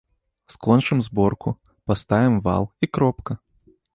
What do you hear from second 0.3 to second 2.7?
Скончым зборку, паставім вал,